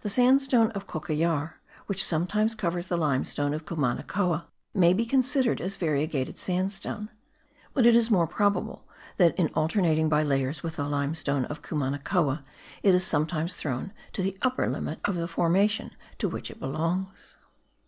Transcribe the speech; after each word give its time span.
The 0.00 0.08
sandstone 0.10 0.72
of 0.72 0.88
Cocollar, 0.88 1.60
which 1.86 2.02
sometimes 2.04 2.56
covers 2.56 2.88
the 2.88 2.96
limestone 2.96 3.54
of 3.54 3.64
Cumanacoa, 3.64 4.46
may 4.74 4.92
be 4.92 5.06
considered 5.06 5.60
as 5.60 5.76
variegated 5.76 6.36
sandstone; 6.36 7.10
but 7.72 7.86
it 7.86 7.94
is 7.94 8.10
more 8.10 8.26
probable 8.26 8.88
that 9.18 9.38
in 9.38 9.50
alternating 9.54 10.08
by 10.08 10.24
layers 10.24 10.64
with 10.64 10.74
the 10.74 10.88
limestone 10.88 11.44
of 11.44 11.62
Cumanacoa, 11.62 12.42
it 12.82 12.92
is 12.92 13.06
sometimes 13.06 13.54
thrown 13.54 13.92
to 14.14 14.20
the 14.20 14.36
upper 14.42 14.68
limit 14.68 14.98
of 15.04 15.14
the 15.14 15.28
formation 15.28 15.92
to 16.18 16.28
which 16.28 16.50
it 16.50 16.58
belongs. 16.58 17.36